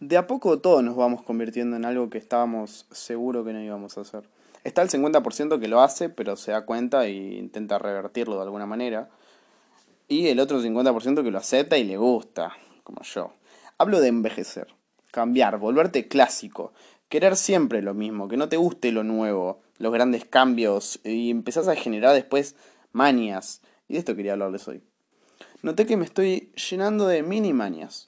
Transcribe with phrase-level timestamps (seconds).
[0.00, 3.98] de a poco todos nos vamos convirtiendo en algo que estábamos seguros que no íbamos
[3.98, 4.24] a hacer.
[4.64, 8.66] Está el 50% que lo hace, pero se da cuenta e intenta revertirlo de alguna
[8.66, 9.08] manera.
[10.08, 13.32] Y el otro 50% que lo acepta y le gusta, como yo.
[13.76, 14.68] Hablo de envejecer,
[15.10, 16.72] cambiar, volverte clásico,
[17.08, 21.68] querer siempre lo mismo, que no te guste lo nuevo, los grandes cambios, y empezás
[21.68, 22.56] a generar después
[22.92, 23.62] manias.
[23.88, 24.82] Y de esto quería hablarles hoy.
[25.62, 28.07] Noté que me estoy llenando de mini manias.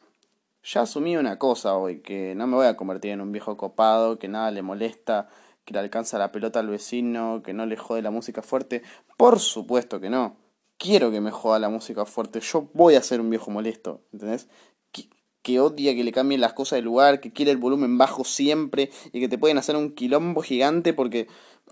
[0.62, 4.18] Ya asumí una cosa hoy, que no me voy a convertir en un viejo copado,
[4.18, 5.28] que nada le molesta,
[5.64, 8.82] que le alcanza la pelota al vecino, que no le jode la música fuerte.
[9.16, 10.36] Por supuesto que no.
[10.76, 12.40] Quiero que me joda la música fuerte.
[12.40, 14.48] Yo voy a ser un viejo molesto, ¿entendés?
[14.92, 15.08] Que,
[15.42, 18.90] que odia que le cambien las cosas de lugar, que quiere el volumen bajo siempre
[19.12, 21.26] y que te pueden hacer un quilombo gigante porque...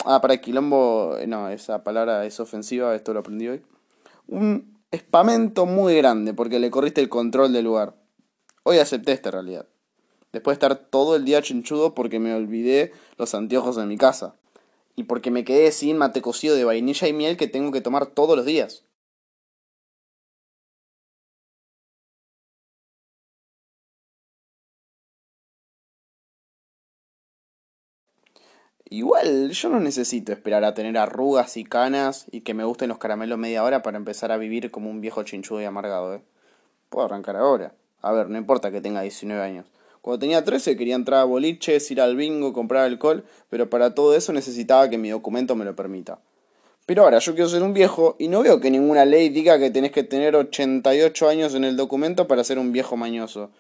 [0.04, 1.16] Ah, para quilombo...
[1.26, 3.62] No, esa palabra es ofensiva, esto lo aprendí hoy.
[4.28, 7.97] Un espamento muy grande porque le corriste el control del lugar.
[8.70, 9.64] Hoy acepté esta realidad.
[10.30, 14.34] Después de estar todo el día chinchudo porque me olvidé los anteojos de mi casa.
[14.94, 18.04] Y porque me quedé sin mate cocido de vainilla y miel que tengo que tomar
[18.04, 18.84] todos los días.
[28.90, 32.98] Igual, yo no necesito esperar a tener arrugas y canas y que me gusten los
[32.98, 36.22] caramelos media hora para empezar a vivir como un viejo chinchudo y amargado, ¿eh?
[36.90, 37.74] Puedo arrancar ahora.
[38.00, 39.66] A ver, no importa que tenga 19 años.
[40.00, 44.14] Cuando tenía 13 quería entrar a boliches, ir al bingo, comprar alcohol, pero para todo
[44.14, 46.20] eso necesitaba que mi documento me lo permita.
[46.86, 49.70] Pero ahora yo quiero ser un viejo y no veo que ninguna ley diga que
[49.70, 53.50] tenés que tener 88 años en el documento para ser un viejo mañoso.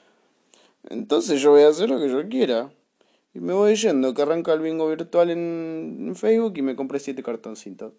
[0.88, 2.70] Entonces yo voy a hacer lo que yo quiera.
[3.34, 7.22] Y me voy yendo, que arranca el bingo virtual en Facebook y me compré 7
[7.22, 7.92] cartoncitos.